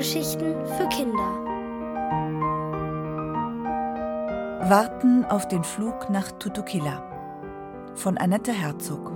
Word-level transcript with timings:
Hörgeschichten 0.00 0.54
für 0.78 0.88
Kinder. 0.88 1.18
Warten 4.70 5.26
auf 5.26 5.46
den 5.46 5.62
Flug 5.62 6.08
nach 6.08 6.32
Tutukila 6.32 7.92
von 7.96 8.16
Annette 8.16 8.50
Herzog. 8.50 9.12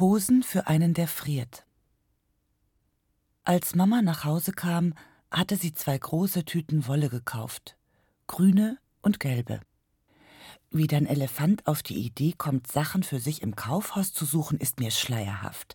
Hosen 0.00 0.42
für 0.42 0.66
einen, 0.66 0.94
der 0.94 1.08
friert. 1.08 1.66
Als 3.44 3.74
Mama 3.74 4.00
nach 4.00 4.24
Hause 4.24 4.52
kam, 4.52 4.94
hatte 5.30 5.56
sie 5.56 5.72
zwei 5.72 5.96
große 5.98 6.44
Tüten 6.44 6.86
Wolle 6.86 7.08
gekauft, 7.08 7.76
grüne 8.26 8.78
und 9.02 9.20
gelbe. 9.20 9.60
Wie 10.70 10.86
dein 10.86 11.06
Elefant 11.06 11.66
auf 11.66 11.82
die 11.82 11.98
Idee 11.98 12.32
kommt, 12.36 12.70
Sachen 12.70 13.02
für 13.02 13.18
sich 13.18 13.42
im 13.42 13.56
Kaufhaus 13.56 14.12
zu 14.12 14.24
suchen, 14.24 14.58
ist 14.58 14.78
mir 14.78 14.90
schleierhaft. 14.90 15.74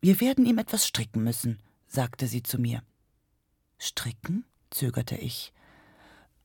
Wir 0.00 0.20
werden 0.20 0.46
ihm 0.46 0.58
etwas 0.58 0.86
stricken 0.86 1.22
müssen, 1.22 1.60
sagte 1.86 2.26
sie 2.26 2.42
zu 2.42 2.58
mir. 2.58 2.82
Stricken? 3.78 4.44
zögerte 4.70 5.16
ich. 5.16 5.52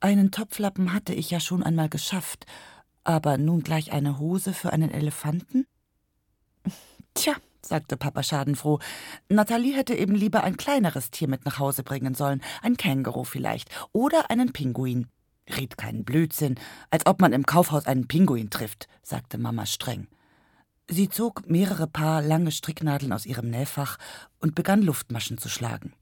Einen 0.00 0.30
Topflappen 0.30 0.92
hatte 0.92 1.12
ich 1.14 1.30
ja 1.30 1.40
schon 1.40 1.62
einmal 1.62 1.88
geschafft, 1.88 2.46
aber 3.02 3.38
nun 3.38 3.62
gleich 3.62 3.90
eine 3.90 4.18
Hose 4.18 4.52
für 4.52 4.72
einen 4.72 4.90
Elefanten? 4.90 5.66
Tja, 7.14 7.34
sagte 7.68 7.96
Papa 7.96 8.22
schadenfroh. 8.22 8.80
Nathalie 9.28 9.76
hätte 9.76 9.94
eben 9.94 10.14
lieber 10.14 10.42
ein 10.42 10.56
kleineres 10.56 11.10
Tier 11.10 11.28
mit 11.28 11.44
nach 11.44 11.58
Hause 11.58 11.82
bringen 11.82 12.14
sollen, 12.14 12.42
ein 12.62 12.76
Känguru 12.76 13.24
vielleicht 13.24 13.70
oder 13.92 14.30
einen 14.30 14.52
Pinguin. 14.52 15.06
Red 15.48 15.78
keinen 15.78 16.04
Blödsinn, 16.04 16.56
als 16.90 17.06
ob 17.06 17.20
man 17.20 17.32
im 17.32 17.46
Kaufhaus 17.46 17.86
einen 17.86 18.08
Pinguin 18.08 18.50
trifft, 18.50 18.88
sagte 19.02 19.38
Mama 19.38 19.66
streng. 19.66 20.08
Sie 20.90 21.08
zog 21.08 21.48
mehrere 21.48 21.86
Paar 21.86 22.22
lange 22.22 22.50
Stricknadeln 22.50 23.12
aus 23.12 23.26
ihrem 23.26 23.50
Nähfach 23.50 23.98
und 24.40 24.54
begann 24.54 24.82
Luftmaschen 24.82 25.38
zu 25.38 25.48
schlagen. 25.48 25.92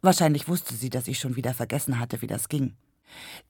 Wahrscheinlich 0.00 0.48
wusste 0.48 0.74
sie, 0.74 0.90
dass 0.90 1.08
ich 1.08 1.18
schon 1.18 1.36
wieder 1.36 1.54
vergessen 1.54 1.98
hatte, 1.98 2.22
wie 2.22 2.26
das 2.26 2.48
ging. 2.48 2.76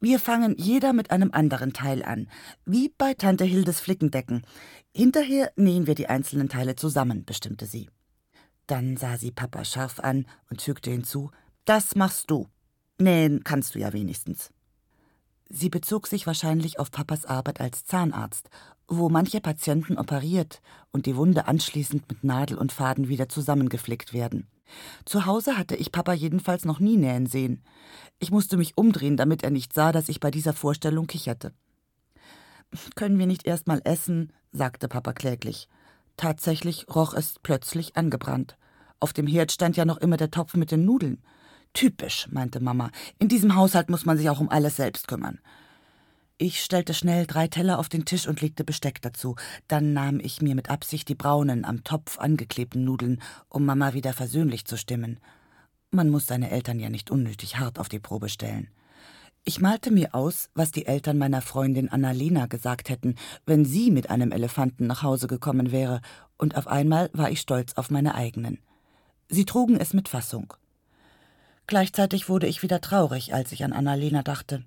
Wir 0.00 0.18
fangen 0.18 0.54
jeder 0.58 0.92
mit 0.92 1.10
einem 1.10 1.30
anderen 1.32 1.72
Teil 1.72 2.02
an, 2.04 2.28
wie 2.64 2.92
bei 2.96 3.14
Tante 3.14 3.44
Hildes 3.44 3.80
Flickendecken. 3.80 4.46
Hinterher 4.94 5.52
nähen 5.56 5.86
wir 5.86 5.94
die 5.94 6.08
einzelnen 6.08 6.48
Teile 6.48 6.76
zusammen, 6.76 7.24
bestimmte 7.24 7.66
sie. 7.66 7.88
Dann 8.66 8.96
sah 8.96 9.16
sie 9.16 9.30
Papa 9.30 9.64
scharf 9.64 10.00
an 10.00 10.26
und 10.50 10.62
fügte 10.62 10.90
hinzu: 10.90 11.30
Das 11.64 11.94
machst 11.94 12.30
du. 12.30 12.48
Nähen 12.98 13.44
kannst 13.44 13.74
du 13.74 13.78
ja 13.78 13.92
wenigstens. 13.92 14.50
Sie 15.48 15.68
bezog 15.68 16.08
sich 16.08 16.26
wahrscheinlich 16.26 16.80
auf 16.80 16.90
Papas 16.90 17.24
Arbeit 17.24 17.60
als 17.60 17.84
Zahnarzt, 17.84 18.48
wo 18.88 19.08
manche 19.08 19.40
Patienten 19.40 19.96
operiert 19.96 20.60
und 20.90 21.06
die 21.06 21.16
Wunde 21.16 21.46
anschließend 21.46 22.08
mit 22.08 22.24
Nadel 22.24 22.58
und 22.58 22.72
Faden 22.72 23.08
wieder 23.08 23.28
zusammengeflickt 23.28 24.12
werden. 24.12 24.48
Zu 25.04 25.26
Hause 25.26 25.56
hatte 25.56 25.76
ich 25.76 25.92
Papa 25.92 26.12
jedenfalls 26.12 26.64
noch 26.64 26.80
nie 26.80 26.96
nähen 26.96 27.26
sehen. 27.26 27.62
Ich 28.18 28.30
musste 28.30 28.56
mich 28.56 28.76
umdrehen, 28.76 29.16
damit 29.16 29.42
er 29.42 29.50
nicht 29.50 29.72
sah, 29.72 29.92
dass 29.92 30.08
ich 30.08 30.20
bei 30.20 30.30
dieser 30.30 30.52
Vorstellung 30.52 31.06
kicherte. 31.06 31.52
Können 32.94 33.18
wir 33.18 33.26
nicht 33.26 33.46
erst 33.46 33.66
mal 33.66 33.80
essen? 33.84 34.32
sagte 34.52 34.88
Papa 34.88 35.12
kläglich. 35.12 35.68
Tatsächlich 36.16 36.86
roch 36.94 37.12
es 37.14 37.34
plötzlich 37.42 37.96
angebrannt. 37.96 38.56
Auf 39.00 39.12
dem 39.12 39.26
Herd 39.26 39.52
stand 39.52 39.76
ja 39.76 39.84
noch 39.84 39.98
immer 39.98 40.16
der 40.16 40.30
Topf 40.30 40.54
mit 40.54 40.70
den 40.70 40.84
Nudeln. 40.84 41.22
Typisch, 41.74 42.28
meinte 42.30 42.60
Mama. 42.60 42.90
In 43.18 43.28
diesem 43.28 43.54
Haushalt 43.54 43.90
muss 43.90 44.06
man 44.06 44.16
sich 44.16 44.30
auch 44.30 44.40
um 44.40 44.48
alles 44.48 44.76
selbst 44.76 45.08
kümmern. 45.08 45.40
Ich 46.38 46.62
stellte 46.62 46.94
schnell 46.94 47.26
drei 47.26 47.48
Teller 47.48 47.78
auf 47.78 47.88
den 47.88 48.04
Tisch 48.04 48.26
und 48.26 48.40
legte 48.40 48.64
Besteck 48.64 49.00
dazu. 49.02 49.36
Dann 49.68 49.92
nahm 49.92 50.20
ich 50.20 50.40
mir 50.40 50.54
mit 50.54 50.70
Absicht 50.70 51.08
die 51.08 51.14
braunen, 51.14 51.64
am 51.64 51.84
Topf 51.84 52.18
angeklebten 52.18 52.84
Nudeln, 52.84 53.22
um 53.48 53.64
Mama 53.66 53.92
wieder 53.92 54.12
versöhnlich 54.12 54.64
zu 54.64 54.76
stimmen. 54.76 55.18
Man 55.90 56.10
muss 56.10 56.26
seine 56.26 56.50
Eltern 56.50 56.78
ja 56.78 56.88
nicht 56.88 57.10
unnötig 57.10 57.58
hart 57.58 57.78
auf 57.78 57.88
die 57.88 58.00
Probe 58.00 58.28
stellen. 58.28 58.68
Ich 59.44 59.60
malte 59.60 59.92
mir 59.92 60.12
aus, 60.12 60.50
was 60.54 60.72
die 60.72 60.86
Eltern 60.86 61.18
meiner 61.18 61.40
Freundin 61.40 61.88
Annalena 61.88 62.46
gesagt 62.46 62.88
hätten, 62.88 63.14
wenn 63.46 63.64
sie 63.64 63.92
mit 63.92 64.10
einem 64.10 64.32
Elefanten 64.32 64.88
nach 64.88 65.04
Hause 65.04 65.28
gekommen 65.28 65.70
wäre, 65.70 66.00
und 66.36 66.56
auf 66.56 66.66
einmal 66.66 67.10
war 67.12 67.30
ich 67.30 67.40
stolz 67.40 67.74
auf 67.74 67.88
meine 67.88 68.16
eigenen. 68.16 68.58
Sie 69.28 69.44
trugen 69.44 69.76
es 69.80 69.94
mit 69.94 70.08
Fassung. 70.08 70.52
Gleichzeitig 71.68 72.28
wurde 72.28 72.48
ich 72.48 72.62
wieder 72.64 72.80
traurig, 72.80 73.34
als 73.34 73.52
ich 73.52 73.62
an 73.62 73.72
Annalena 73.72 74.22
dachte. 74.22 74.64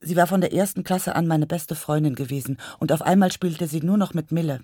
Sie 0.00 0.16
war 0.16 0.26
von 0.26 0.40
der 0.40 0.54
ersten 0.54 0.84
Klasse 0.84 1.14
an 1.14 1.26
meine 1.26 1.46
beste 1.46 1.74
Freundin 1.74 2.14
gewesen, 2.14 2.56
und 2.78 2.92
auf 2.92 3.02
einmal 3.02 3.30
spielte 3.30 3.66
sie 3.66 3.80
nur 3.80 3.98
noch 3.98 4.14
mit 4.14 4.32
Mille. 4.32 4.60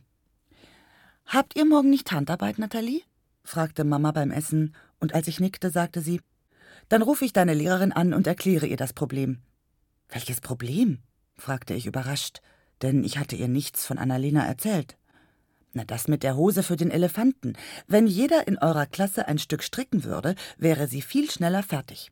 Habt 1.27 1.55
ihr 1.55 1.67
morgen 1.67 1.91
nicht 1.91 2.11
Handarbeit, 2.13 2.59
Nathalie? 2.59 3.03
Fragte 3.43 3.85
Mama 3.85 4.13
beim 4.13 4.31
Essen, 4.31 4.75
und 4.99 5.15
als 5.15 5.29
ich 5.29 5.41
nickte, 5.41 5.71
sagte 5.71 6.01
sie 6.01 6.21
Dann 6.89 7.03
rufe 7.03 7.25
ich 7.25 7.33
deine 7.33 7.55
Lehrerin 7.55 7.93
an 7.93 8.15
und 8.15 8.27
erkläre 8.27 8.67
ihr 8.67 8.77
das 8.77 8.93
Problem. 8.93 9.39
Welches 10.09 10.41
Problem? 10.41 10.99
fragte 11.37 11.75
ich 11.75 11.87
überrascht, 11.87 12.41
denn 12.83 13.05
ich 13.05 13.19
hatte 13.19 13.37
ihr 13.37 13.49
nichts 13.49 13.87
von 13.87 13.99
Annalena 13.99 14.47
erzählt. 14.47 14.97
Na, 15.73 15.85
das 15.85 16.09
mit 16.09 16.23
der 16.23 16.37
Hose 16.37 16.63
für 16.63 16.77
den 16.77 16.91
Elefanten. 16.91 17.55
Wenn 17.87 18.07
jeder 18.07 18.49
in 18.49 18.59
eurer 18.59 18.87
Klasse 18.87 19.29
ein 19.29 19.39
Stück 19.39 19.63
stricken 19.63 20.05
würde, 20.05 20.35
wäre 20.59 20.89
sie 20.89 21.01
viel 21.01 21.31
schneller 21.31 21.63
fertig. 21.63 22.11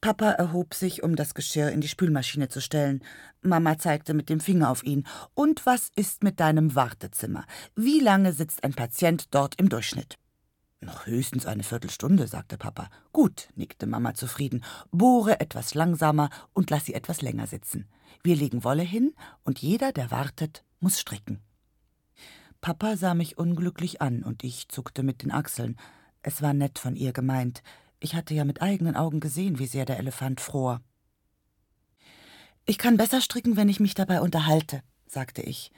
Papa 0.00 0.30
erhob 0.30 0.72
sich, 0.72 1.02
um 1.02 1.14
das 1.14 1.34
Geschirr 1.34 1.70
in 1.70 1.82
die 1.82 1.88
Spülmaschine 1.88 2.48
zu 2.48 2.60
stellen. 2.60 3.02
Mama 3.42 3.76
zeigte 3.78 4.14
mit 4.14 4.30
dem 4.30 4.40
Finger 4.40 4.70
auf 4.70 4.82
ihn. 4.82 5.06
Und 5.34 5.66
was 5.66 5.90
ist 5.94 6.22
mit 6.22 6.40
deinem 6.40 6.74
Wartezimmer? 6.74 7.44
Wie 7.76 8.00
lange 8.00 8.32
sitzt 8.32 8.64
ein 8.64 8.72
Patient 8.72 9.34
dort 9.34 9.56
im 9.60 9.68
Durchschnitt? 9.68 10.16
Noch 10.80 11.04
höchstens 11.04 11.44
eine 11.44 11.62
Viertelstunde, 11.62 12.26
sagte 12.26 12.56
Papa. 12.56 12.88
Gut, 13.12 13.50
nickte 13.54 13.86
Mama 13.86 14.14
zufrieden. 14.14 14.64
Bohre 14.90 15.38
etwas 15.38 15.74
langsamer 15.74 16.30
und 16.54 16.70
lass 16.70 16.86
sie 16.86 16.94
etwas 16.94 17.20
länger 17.20 17.46
sitzen. 17.46 17.86
Wir 18.22 18.36
legen 18.36 18.64
Wolle 18.64 18.82
hin 18.82 19.14
und 19.44 19.58
jeder, 19.58 19.92
der 19.92 20.10
wartet, 20.10 20.64
muss 20.80 20.98
stricken. 20.98 21.40
Papa 22.62 22.96
sah 22.96 23.12
mich 23.12 23.36
unglücklich 23.36 24.00
an 24.00 24.22
und 24.22 24.44
ich 24.44 24.68
zuckte 24.68 25.02
mit 25.02 25.22
den 25.22 25.32
Achseln. 25.32 25.76
Es 26.22 26.40
war 26.40 26.54
nett 26.54 26.78
von 26.78 26.96
ihr 26.96 27.12
gemeint. 27.12 27.62
Ich 28.00 28.14
hatte 28.14 28.34
ja 28.34 28.44
mit 28.44 28.62
eigenen 28.62 28.96
Augen 28.96 29.20
gesehen, 29.20 29.58
wie 29.58 29.66
sehr 29.66 29.84
der 29.84 29.98
Elefant 29.98 30.40
fror. 30.40 30.80
Ich 32.64 32.78
kann 32.78 32.96
besser 32.96 33.20
stricken, 33.20 33.56
wenn 33.56 33.68
ich 33.68 33.80
mich 33.80 33.94
dabei 33.94 34.20
unterhalte, 34.20 34.82
sagte 35.06 35.42
ich 35.42 35.70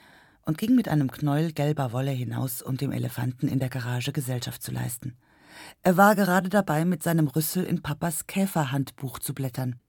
und 0.45 0.57
ging 0.57 0.75
mit 0.75 0.87
einem 0.87 1.11
Knäuel 1.11 1.53
gelber 1.53 1.91
Wolle 1.91 2.11
hinaus, 2.11 2.61
um 2.61 2.77
dem 2.77 2.91
Elefanten 2.91 3.47
in 3.47 3.59
der 3.59 3.69
Garage 3.69 4.11
Gesellschaft 4.11 4.61
zu 4.61 4.71
leisten. 4.71 5.17
Er 5.81 5.97
war 5.97 6.15
gerade 6.15 6.49
dabei, 6.49 6.85
mit 6.85 7.03
seinem 7.03 7.27
Rüssel 7.27 7.63
in 7.63 7.81
Papas 7.81 8.27
Käferhandbuch 8.27 9.19
zu 9.19 9.33
blättern. 9.33 9.79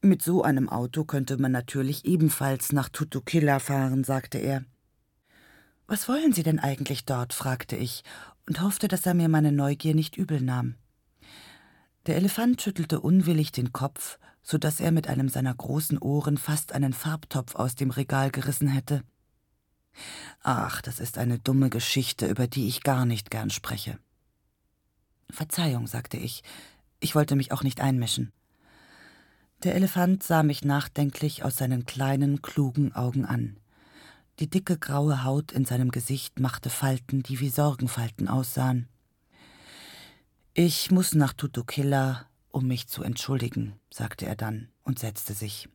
Mit 0.00 0.22
so 0.22 0.42
einem 0.42 0.68
Auto 0.68 1.04
könnte 1.04 1.38
man 1.38 1.52
natürlich 1.52 2.04
ebenfalls 2.04 2.72
nach 2.72 2.88
Tutukilla 2.88 3.58
fahren, 3.58 4.04
sagte 4.04 4.38
er. 4.38 4.64
Was 5.86 6.08
wollen 6.08 6.32
Sie 6.32 6.42
denn 6.42 6.60
eigentlich 6.60 7.04
dort? 7.04 7.32
fragte 7.32 7.76
ich 7.76 8.04
und 8.46 8.60
hoffte, 8.60 8.88
dass 8.88 9.06
er 9.06 9.14
mir 9.14 9.28
meine 9.28 9.52
Neugier 9.52 9.94
nicht 9.94 10.16
übel 10.16 10.40
nahm. 10.40 10.76
Der 12.08 12.16
Elefant 12.16 12.62
schüttelte 12.62 13.00
unwillig 13.00 13.52
den 13.52 13.74
Kopf, 13.74 14.18
so 14.42 14.56
dass 14.56 14.80
er 14.80 14.92
mit 14.92 15.08
einem 15.08 15.28
seiner 15.28 15.54
großen 15.54 15.98
Ohren 15.98 16.38
fast 16.38 16.72
einen 16.72 16.94
Farbtopf 16.94 17.54
aus 17.54 17.74
dem 17.74 17.90
Regal 17.90 18.30
gerissen 18.30 18.68
hätte. 18.68 19.02
Ach, 20.42 20.80
das 20.80 21.00
ist 21.00 21.18
eine 21.18 21.38
dumme 21.38 21.68
Geschichte, 21.68 22.26
über 22.26 22.46
die 22.46 22.66
ich 22.66 22.82
gar 22.82 23.04
nicht 23.04 23.30
gern 23.30 23.50
spreche. 23.50 23.98
Verzeihung, 25.28 25.86
sagte 25.86 26.16
ich, 26.16 26.42
ich 26.98 27.14
wollte 27.14 27.36
mich 27.36 27.52
auch 27.52 27.62
nicht 27.62 27.82
einmischen. 27.82 28.32
Der 29.62 29.74
Elefant 29.74 30.22
sah 30.22 30.42
mich 30.42 30.64
nachdenklich 30.64 31.44
aus 31.44 31.56
seinen 31.56 31.84
kleinen, 31.84 32.40
klugen 32.40 32.94
Augen 32.94 33.26
an. 33.26 33.58
Die 34.38 34.48
dicke 34.48 34.78
graue 34.78 35.24
Haut 35.24 35.52
in 35.52 35.66
seinem 35.66 35.90
Gesicht 35.90 36.40
machte 36.40 36.70
Falten, 36.70 37.22
die 37.22 37.38
wie 37.40 37.50
Sorgenfalten 37.50 38.28
aussahen. 38.28 38.88
Ich 40.60 40.90
muss 40.90 41.14
nach 41.14 41.34
Tutukilla, 41.34 42.26
um 42.50 42.66
mich 42.66 42.88
zu 42.88 43.04
entschuldigen, 43.04 43.74
sagte 43.94 44.26
er 44.26 44.34
dann 44.34 44.66
und 44.82 44.98
setzte 44.98 45.32
sich. 45.32 45.68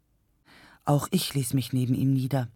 Auch 0.84 1.08
ich 1.12 1.34
ließ 1.34 1.54
mich 1.54 1.72
neben 1.72 1.94
ihm 1.94 2.12
nieder. 2.12 2.50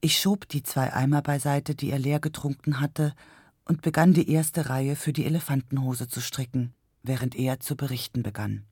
Ich 0.00 0.18
schob 0.18 0.48
die 0.48 0.64
zwei 0.64 0.92
Eimer 0.92 1.22
beiseite, 1.22 1.76
die 1.76 1.92
er 1.92 2.00
leer 2.00 2.18
getrunken 2.18 2.80
hatte, 2.80 3.14
und 3.64 3.82
begann 3.82 4.14
die 4.14 4.28
erste 4.28 4.68
Reihe 4.68 4.96
für 4.96 5.12
die 5.12 5.24
Elefantenhose 5.26 6.08
zu 6.08 6.20
stricken, 6.20 6.74
während 7.04 7.36
er 7.36 7.60
zu 7.60 7.76
berichten 7.76 8.24
begann. 8.24 8.64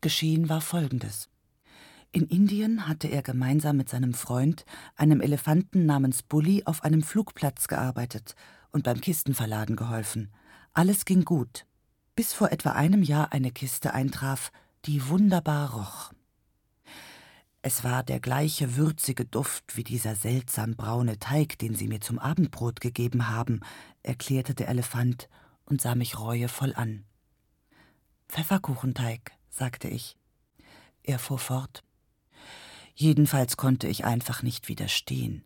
Geschehen 0.00 0.48
war 0.48 0.62
folgendes. 0.62 1.28
In 2.10 2.26
Indien 2.26 2.88
hatte 2.88 3.06
er 3.06 3.22
gemeinsam 3.22 3.76
mit 3.76 3.88
seinem 3.88 4.14
Freund, 4.14 4.64
einem 4.96 5.20
Elefanten 5.20 5.86
namens 5.86 6.24
Bully, 6.24 6.64
auf 6.64 6.82
einem 6.82 7.04
Flugplatz 7.04 7.68
gearbeitet 7.68 8.34
und 8.72 8.82
beim 8.82 9.00
Kistenverladen 9.00 9.76
geholfen. 9.76 10.32
Alles 10.72 11.04
ging 11.04 11.24
gut 11.24 11.64
bis 12.16 12.32
vor 12.32 12.50
etwa 12.50 12.70
einem 12.70 13.02
Jahr 13.02 13.32
eine 13.32 13.52
Kiste 13.52 13.94
eintraf, 13.94 14.50
die 14.86 15.06
wunderbar 15.08 15.74
roch. 15.74 16.12
Es 17.62 17.84
war 17.84 18.02
der 18.02 18.20
gleiche 18.20 18.76
würzige 18.76 19.24
Duft 19.24 19.76
wie 19.76 19.84
dieser 19.84 20.14
seltsam 20.14 20.76
braune 20.76 21.18
Teig, 21.18 21.58
den 21.58 21.74
Sie 21.74 21.88
mir 21.88 22.00
zum 22.00 22.18
Abendbrot 22.18 22.80
gegeben 22.80 23.28
haben, 23.28 23.60
erklärte 24.02 24.54
der 24.54 24.68
Elefant 24.68 25.28
und 25.64 25.82
sah 25.82 25.94
mich 25.94 26.18
reuevoll 26.18 26.74
an. 26.74 27.04
Pfefferkuchenteig, 28.28 29.32
sagte 29.50 29.88
ich. 29.88 30.16
Er 31.02 31.18
fuhr 31.18 31.38
fort. 31.38 31.82
Jedenfalls 32.98 33.58
konnte 33.58 33.88
ich 33.88 34.06
einfach 34.06 34.42
nicht 34.42 34.68
widerstehen. 34.68 35.44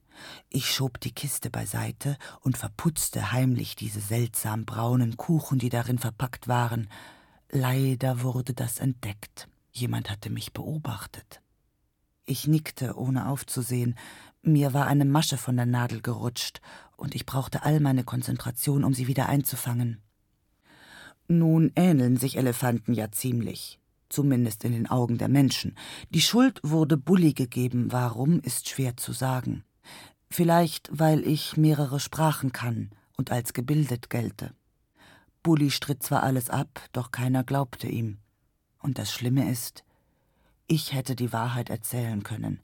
Ich 0.51 0.71
schob 0.71 1.01
die 1.01 1.11
Kiste 1.11 1.51
beiseite 1.51 2.17
und 2.41 2.57
verputzte 2.57 3.33
heimlich 3.33 3.75
diese 3.75 4.01
seltsam 4.01 4.65
braunen 4.65 5.17
Kuchen, 5.17 5.59
die 5.59 5.69
darin 5.69 5.99
verpackt 5.99 6.47
waren. 6.47 6.89
Leider 7.51 8.23
wurde 8.23 8.55
das 8.55 8.79
entdeckt. 8.79 9.49
Jemand 9.73 10.11
hatte 10.11 10.31
mich 10.31 10.53
beobachtet. 10.53 11.43
Ich 12.25 12.47
nickte, 12.47 12.97
ohne 12.97 13.29
aufzusehen. 13.29 13.97
Mir 14.43 14.73
war 14.73 14.87
eine 14.87 15.05
Masche 15.05 15.37
von 15.37 15.57
der 15.57 15.67
Nadel 15.67 16.03
gerutscht, 16.03 16.61
und 16.97 17.17
ich 17.17 17.27
brauchte 17.27 17.65
all 17.65 17.81
meine 17.81 18.05
Konzentration, 18.05 18.85
um 18.85 18.95
sie 18.95 19.09
wieder 19.09 19.29
einzufangen. 19.29 20.01
Nun 21.27 21.73
ähneln 21.75 22.17
sich 22.17 22.37
Elefanten 22.37 22.95
ja 22.95 23.11
ziemlich, 23.11 23.80
zumindest 24.13 24.65
in 24.65 24.73
den 24.73 24.87
Augen 24.89 25.19
der 25.19 25.29
Menschen. 25.29 25.77
Die 26.11 26.21
Schuld 26.21 26.61
wurde 26.63 26.97
Bulli 26.97 27.33
gegeben, 27.33 27.93
warum 27.93 28.41
ist 28.41 28.69
schwer 28.69 28.97
zu 28.97 29.13
sagen. 29.13 29.65
Vielleicht, 30.29 30.91
weil 30.93 31.27
ich 31.27 31.57
mehrere 31.57 31.99
Sprachen 31.99 32.53
kann 32.53 32.91
und 33.17 33.33
als 33.33 33.53
gebildet 33.53 34.11
gelte. 34.11 34.55
Bulli 35.43 35.71
stritt 35.71 36.03
zwar 36.03 36.23
alles 36.23 36.51
ab, 36.51 36.81
doch 36.93 37.11
keiner 37.11 37.45
glaubte 37.45 37.89
ihm. 37.89 38.19
Und 38.79 38.99
das 38.99 39.13
Schlimme 39.13 39.51
ist, 39.51 39.85
ich 40.67 40.93
hätte 40.93 41.17
die 41.17 41.33
Wahrheit 41.33 41.71
erzählen 41.71 42.23
können, 42.23 42.61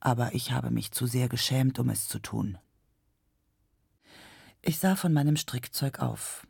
aber 0.00 0.34
ich 0.34 0.52
habe 0.52 0.70
mich 0.70 0.92
zu 0.92 1.06
sehr 1.06 1.28
geschämt, 1.28 1.78
um 1.78 1.90
es 1.90 2.08
zu 2.08 2.18
tun. 2.18 2.58
Ich 4.62 4.78
sah 4.78 4.96
von 4.96 5.12
meinem 5.12 5.36
Strickzeug 5.36 5.98
auf. 5.98 6.46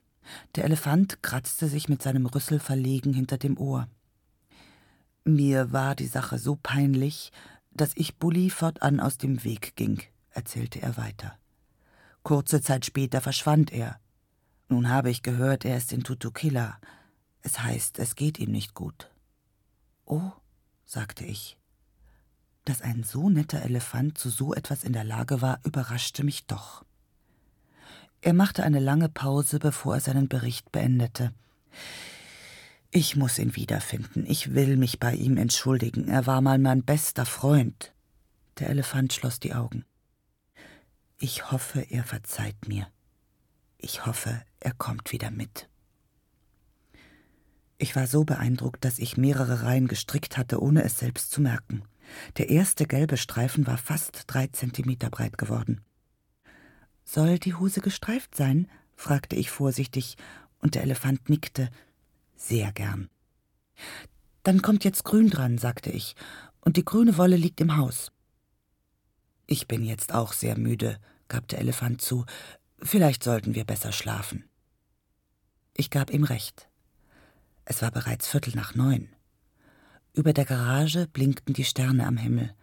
Der 0.54 0.64
Elefant 0.64 1.22
kratzte 1.22 1.66
sich 1.66 1.88
mit 1.88 2.00
seinem 2.00 2.26
Rüssel 2.26 2.60
verlegen 2.60 3.12
hinter 3.12 3.38
dem 3.38 3.58
Ohr. 3.58 3.88
Mir 5.24 5.72
war 5.72 5.94
die 5.94 6.06
Sache 6.06 6.38
so 6.38 6.56
peinlich, 6.56 7.32
dass 7.70 7.92
ich 7.96 8.16
Bulli 8.16 8.50
fortan 8.50 9.00
aus 9.00 9.18
dem 9.18 9.42
Weg 9.44 9.74
ging 9.76 10.02
erzählte 10.34 10.82
er 10.82 10.96
weiter. 10.96 11.38
Kurze 12.22 12.60
Zeit 12.60 12.84
später 12.84 13.20
verschwand 13.20 13.72
er. 13.72 13.98
Nun 14.68 14.88
habe 14.88 15.10
ich 15.10 15.22
gehört, 15.22 15.64
er 15.64 15.76
ist 15.76 15.92
in 15.92 16.02
Tutukila. 16.02 16.78
Es 17.42 17.60
heißt, 17.60 17.98
es 17.98 18.16
geht 18.16 18.38
ihm 18.38 18.50
nicht 18.50 18.74
gut. 18.74 19.10
Oh, 20.06 20.32
sagte 20.84 21.24
ich. 21.24 21.58
Dass 22.64 22.80
ein 22.80 23.04
so 23.04 23.28
netter 23.28 23.62
Elefant 23.62 24.16
zu 24.16 24.30
so 24.30 24.54
etwas 24.54 24.84
in 24.84 24.94
der 24.94 25.04
Lage 25.04 25.42
war, 25.42 25.60
überraschte 25.64 26.24
mich 26.24 26.46
doch. 26.46 26.84
Er 28.22 28.32
machte 28.32 28.64
eine 28.64 28.80
lange 28.80 29.10
Pause, 29.10 29.58
bevor 29.58 29.96
er 29.96 30.00
seinen 30.00 30.28
Bericht 30.28 30.72
beendete. 30.72 31.34
Ich 32.96 33.16
muss 33.16 33.40
ihn 33.40 33.56
wiederfinden. 33.56 34.24
Ich 34.24 34.54
will 34.54 34.76
mich 34.76 35.00
bei 35.00 35.16
ihm 35.16 35.36
entschuldigen. 35.36 36.06
Er 36.06 36.28
war 36.28 36.40
mal 36.40 36.60
mein 36.60 36.84
bester 36.84 37.26
Freund. 37.26 37.92
Der 38.60 38.70
Elefant 38.70 39.12
schloss 39.12 39.40
die 39.40 39.52
Augen. 39.52 39.84
Ich 41.18 41.50
hoffe, 41.50 41.80
er 41.90 42.04
verzeiht 42.04 42.68
mir. 42.68 42.86
Ich 43.78 44.06
hoffe, 44.06 44.40
er 44.60 44.74
kommt 44.74 45.10
wieder 45.10 45.32
mit. 45.32 45.68
Ich 47.78 47.96
war 47.96 48.06
so 48.06 48.22
beeindruckt, 48.22 48.84
dass 48.84 49.00
ich 49.00 49.16
mehrere 49.16 49.64
Reihen 49.64 49.88
gestrickt 49.88 50.38
hatte, 50.38 50.62
ohne 50.62 50.84
es 50.84 51.00
selbst 51.00 51.32
zu 51.32 51.40
merken. 51.40 51.82
Der 52.36 52.48
erste 52.48 52.86
gelbe 52.86 53.16
Streifen 53.16 53.66
war 53.66 53.76
fast 53.76 54.22
drei 54.28 54.46
Zentimeter 54.46 55.10
breit 55.10 55.36
geworden. 55.36 55.80
Soll 57.02 57.40
die 57.40 57.54
Hose 57.54 57.80
gestreift 57.80 58.36
sein? 58.36 58.68
fragte 58.94 59.34
ich 59.34 59.50
vorsichtig, 59.50 60.16
und 60.58 60.76
der 60.76 60.82
Elefant 60.82 61.28
nickte. 61.28 61.70
Sehr 62.36 62.72
gern. 62.72 63.08
Dann 64.42 64.62
kommt 64.62 64.84
jetzt 64.84 65.04
Grün 65.04 65.30
dran, 65.30 65.58
sagte 65.58 65.90
ich, 65.90 66.14
und 66.60 66.76
die 66.76 66.84
grüne 66.84 67.16
Wolle 67.16 67.36
liegt 67.36 67.60
im 67.60 67.76
Haus. 67.76 68.12
Ich 69.46 69.68
bin 69.68 69.84
jetzt 69.84 70.12
auch 70.12 70.32
sehr 70.32 70.58
müde, 70.58 70.98
gab 71.28 71.48
der 71.48 71.58
Elefant 71.58 72.00
zu, 72.00 72.24
vielleicht 72.80 73.22
sollten 73.22 73.54
wir 73.54 73.64
besser 73.64 73.92
schlafen. 73.92 74.48
Ich 75.74 75.90
gab 75.90 76.10
ihm 76.10 76.24
recht. 76.24 76.68
Es 77.64 77.82
war 77.82 77.90
bereits 77.90 78.28
Viertel 78.28 78.54
nach 78.54 78.74
neun. 78.74 79.08
Über 80.12 80.32
der 80.32 80.44
Garage 80.44 81.08
blinkten 81.08 81.54
die 81.54 81.64
Sterne 81.64 82.06
am 82.06 82.16
Himmel, 82.16 82.54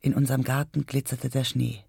in 0.00 0.14
unserem 0.14 0.42
Garten 0.42 0.86
glitzerte 0.86 1.28
der 1.28 1.44
Schnee. 1.44 1.84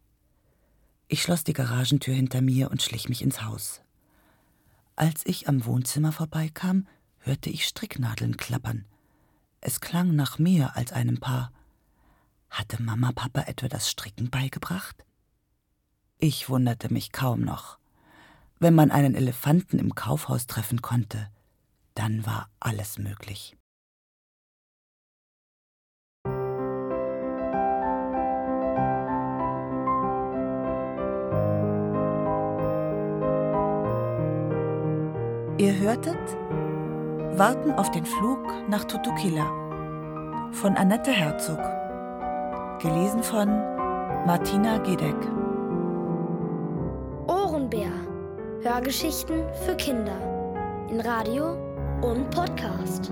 Ich 1.08 1.22
schloss 1.22 1.44
die 1.44 1.54
Garagentür 1.54 2.14
hinter 2.14 2.42
mir 2.42 2.70
und 2.70 2.82
schlich 2.82 3.10
mich 3.10 3.22
ins 3.22 3.44
Haus. 3.44 3.82
Als 4.96 5.26
ich 5.26 5.48
am 5.48 5.66
Wohnzimmer 5.66 6.12
vorbeikam, 6.12 6.88
hörte 7.28 7.50
ich 7.50 7.66
Stricknadeln 7.66 8.38
klappern. 8.38 8.86
Es 9.60 9.82
klang 9.82 10.16
nach 10.16 10.40
mehr 10.40 10.78
als 10.78 10.94
einem 10.94 11.20
Paar. 11.20 11.52
Hatte 12.50 12.82
Mama 12.82 13.12
Papa 13.12 13.42
etwa 13.42 13.68
das 13.68 13.92
Stricken 13.92 14.30
beigebracht? 14.30 15.04
Ich 16.18 16.50
wunderte 16.50 16.92
mich 16.92 17.12
kaum 17.12 17.42
noch. 17.42 17.78
Wenn 18.60 18.74
man 18.74 18.92
einen 18.92 19.14
Elefanten 19.14 19.78
im 19.78 19.94
Kaufhaus 19.94 20.48
treffen 20.48 20.82
konnte, 20.82 21.30
dann 21.96 22.26
war 22.26 22.50
alles 22.60 22.98
möglich. 22.98 23.56
Ihr 35.60 35.76
hörtet 35.76 36.38
Warten 37.38 37.72
auf 37.74 37.92
den 37.92 38.06
Flug 38.06 38.40
nach 38.68 38.84
Tutukila 38.86 39.46
von 40.54 40.76
Annette 40.76 41.12
Herzog. 41.12 41.60
Gelesen 42.80 43.24
von 43.24 43.48
Martina 44.26 44.80
Gedeck. 44.80 45.16
Hörgeschichten 48.68 49.44
für 49.66 49.76
Kinder 49.76 50.18
in 50.90 51.00
Radio 51.00 51.54
und 52.02 52.30
Podcast. 52.32 53.12